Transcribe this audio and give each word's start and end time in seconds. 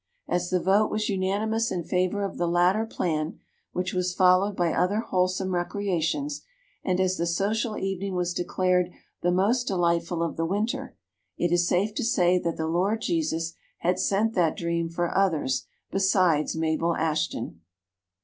As 0.27 0.49
the 0.49 0.59
vote 0.59 0.89
was 0.89 1.09
unanimous 1.09 1.69
in 1.71 1.83
favor 1.83 2.23
of 2.23 2.39
the 2.39 2.47
latter 2.47 2.87
plan, 2.87 3.39
which 3.71 3.93
was 3.93 4.15
followed 4.15 4.55
by 4.55 4.73
other 4.73 5.01
wholesome 5.01 5.53
recreations, 5.53 6.41
and 6.83 6.99
as 6.99 7.17
the 7.17 7.27
social 7.27 7.77
evening 7.77 8.15
was 8.15 8.33
declared 8.33 8.89
the 9.21 9.29
most 9.31 9.65
delightful 9.65 10.23
of 10.23 10.37
the 10.37 10.45
winter, 10.47 10.97
it 11.37 11.51
is 11.51 11.67
safe 11.67 11.93
to 11.93 12.03
say 12.03 12.39
that 12.39 12.57
the 12.57 12.65
Lord 12.65 12.99
Jesus 13.01 13.53
had 13.81 13.99
sent 13.99 14.33
that 14.33 14.57
dream 14.57 14.89
for 14.89 15.15
others 15.15 15.67
besides 15.91 16.55
Mabel 16.55 16.95
Ashton. 16.95 17.61